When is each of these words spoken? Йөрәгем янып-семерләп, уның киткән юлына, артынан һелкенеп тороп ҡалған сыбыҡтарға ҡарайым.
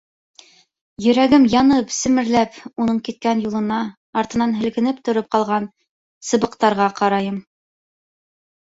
Йөрәгем 1.07 1.45
янып-семерләп, 1.55 2.57
уның 2.85 3.03
киткән 3.09 3.45
юлына, 3.45 3.83
артынан 4.23 4.57
һелкенеп 4.63 5.05
тороп 5.11 5.33
ҡалған 5.37 5.71
сыбыҡтарға 6.33 6.91
ҡарайым. 7.03 7.43